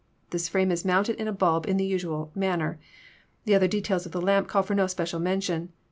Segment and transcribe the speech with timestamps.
[0.31, 2.79] This frame is mounted in a bulb in the usual manner.
[3.45, 5.73] The other details of the lamp call for no special mention.